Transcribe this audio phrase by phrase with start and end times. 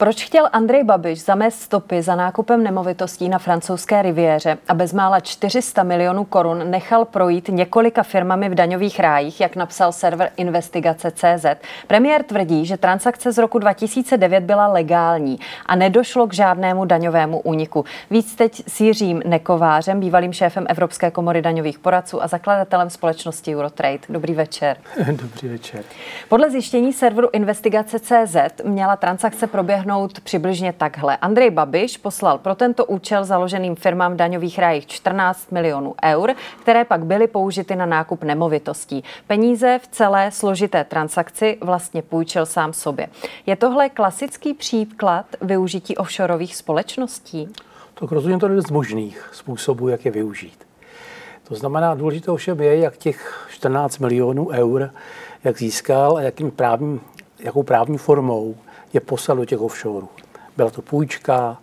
[0.00, 5.82] Proč chtěl Andrej Babiš zamést stopy za nákupem nemovitostí na francouzské riviéře a bezmála 400
[5.82, 11.46] milionů korun nechal projít několika firmami v daňových rájích, jak napsal server investigace.cz?
[11.86, 17.84] Premiér tvrdí, že transakce z roku 2009 byla legální a nedošlo k žádnému daňovému úniku.
[18.10, 23.98] Víc teď s Jiřím Nekovářem, bývalým šéfem Evropské komory daňových poradců a zakladatelem společnosti Eurotrade.
[24.08, 24.76] Dobrý večer.
[25.12, 25.82] Dobrý večer.
[26.28, 29.89] Podle zjištění serveru investigace.cz měla transakce proběhnout
[30.20, 31.16] přibližně takhle.
[31.16, 37.04] Andrej Babiš poslal pro tento účel založeným firmám daňových rájích 14 milionů eur, které pak
[37.04, 39.04] byly použity na nákup nemovitostí.
[39.26, 43.08] Peníze v celé složité transakci vlastně půjčil sám sobě.
[43.46, 47.48] Je tohle klasický příklad využití offshoreových společností?
[47.94, 50.66] Tak rozumím to jeden z možných způsobů, jak je využít.
[51.48, 54.90] To znamená, důležité ovšem je, jak těch 14 milionů eur,
[55.44, 57.00] jak získal a jakým právním,
[57.38, 58.54] jakou právní formou
[58.92, 60.08] je poslal do těch offshoreů.
[60.56, 61.58] Byla to půjčka,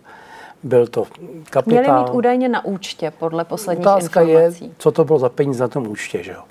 [0.62, 1.06] byl to
[1.50, 1.82] kapitál.
[1.82, 4.64] Měli mít údajně na účtě podle posledních Otázka informací.
[4.64, 6.22] je, co to bylo za peníze na tom účtě.
[6.22, 6.42] Že jo?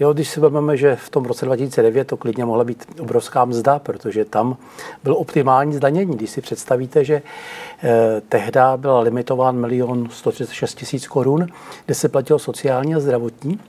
[0.00, 3.78] Jo, když si vezmeme, že v tom roce 2009 to klidně mohla být obrovská mzda,
[3.78, 4.56] protože tam
[5.04, 6.16] bylo optimální zdanění.
[6.16, 7.22] Když si představíte, že
[7.82, 11.46] eh, tehdy byla limitován milion 136 tisíc korun,
[11.86, 13.60] kde se platilo sociální a zdravotní,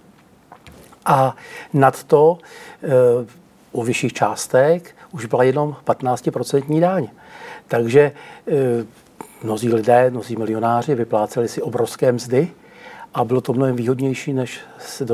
[1.06, 1.36] a
[1.74, 2.38] nad to
[2.84, 2.90] eh,
[3.72, 7.08] u vyšších částek už byla jenom 15% daň.
[7.68, 8.12] Takže
[8.48, 8.52] eh,
[9.44, 12.52] mnozí lidé, mnozí milionáři vypláceli si obrovské mzdy,
[13.14, 15.06] a bylo to mnohem výhodnější, než se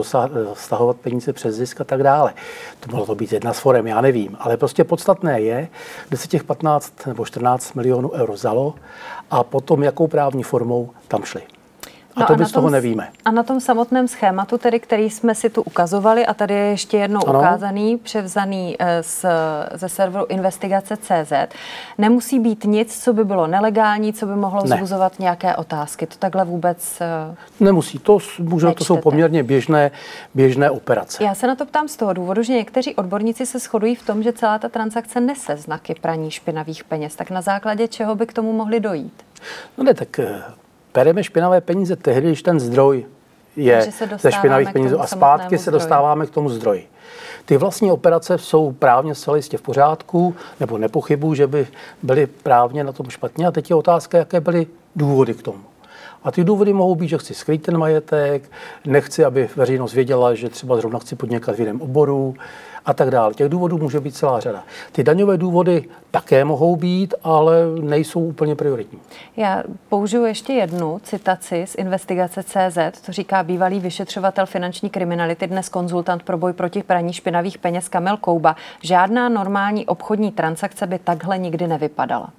[0.54, 2.34] stahovat peníze přes zisk a tak dále.
[2.80, 4.38] To mohlo to být jedna z forem, já nevím.
[4.40, 5.68] Ale prostě podstatné je,
[6.10, 8.76] kde se těch 15 nebo 14 milionů euro vzalo
[9.32, 11.55] a potom jakou právní formou tam šli.
[12.16, 13.08] A no to my z toho nevíme.
[13.26, 16.98] A na tom samotném schématu, tedy, který jsme si tu ukazovali, a tady je ještě
[16.98, 17.40] jednou ano.
[17.40, 19.26] ukázaný, převzaný eh, z,
[19.74, 21.34] ze serveru investigace.cz,
[21.98, 24.76] nemusí být nic, co by bylo nelegální, co by mohlo ne.
[24.76, 26.08] vzbuzovat nějaké otázky.
[26.08, 29.92] To takhle vůbec eh, Nemusí, to, může, to jsou poměrně běžné,
[30.36, 31.24] běžné operace.
[31.24, 34.24] Já se na to ptám z toho důvodu, že někteří odborníci se shodují v tom,
[34.24, 37.16] že celá ta transakce nese znaky praní špinavých peněz.
[37.16, 39.24] Tak na základě čeho by k tomu mohli dojít?
[39.78, 40.20] No ne, tak
[40.96, 43.06] bereme špinavé peníze tehdy, když ten zdroj
[43.56, 46.88] je ze špinavých peněz a zpátky se dostáváme k tomu zdroji.
[47.46, 51.68] Ty vlastní operace jsou právně zcela jistě v pořádku, nebo nepochybuji, že by
[52.04, 53.48] byly právně na tom špatně.
[53.48, 55.60] A teď je otázka, jaké byly důvody k tomu.
[56.24, 58.52] A ty důvody mohou být, že chci skrýt ten majetek,
[58.86, 62.36] nechci, aby veřejnost věděla, že třeba zrovna chci podnikat v jiném oboru
[62.86, 63.34] a tak dále.
[63.34, 64.64] Těch důvodů může být celá řada.
[64.92, 69.00] Ty daňové důvody také mohou být, ale nejsou úplně prioritní.
[69.38, 75.70] Já použiju ještě jednu citaci z investigace CZ, to říká bývalý vyšetřovatel finanční kriminality, dnes
[75.70, 78.56] konzultant pro boj proti praní špinavých peněz Kamil Kouba.
[78.82, 82.30] Žádná normální obchodní transakce by takhle nikdy nevypadala.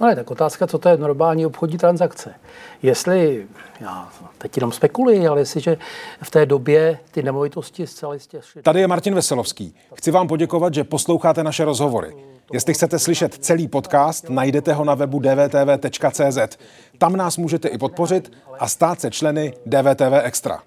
[0.00, 2.34] No je tak otázka, co to je normální obchodní transakce.
[2.82, 3.46] Jestli,
[3.80, 4.08] já
[4.38, 5.76] teď jenom spekuluji, ale jestliže
[6.22, 8.40] v té době ty nemovitosti zcela jistě.
[8.62, 9.74] Tady je Martin Veselovský.
[9.94, 12.16] Chci vám poděkovat, že posloucháte naše rozhovory.
[12.52, 16.58] Jestli chcete slyšet celý podcast, najdete ho na webu dvtv.cz.
[16.98, 20.62] Tam nás můžete i podpořit a stát se členy DVTV Extra.